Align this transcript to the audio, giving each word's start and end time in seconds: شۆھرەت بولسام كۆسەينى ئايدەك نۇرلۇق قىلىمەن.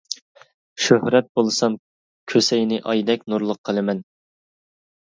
شۆھرەت 0.85 1.29
بولسام 1.41 1.77
كۆسەينى 2.35 2.83
ئايدەك 2.89 3.31
نۇرلۇق 3.31 3.65
قىلىمەن. 3.71 4.07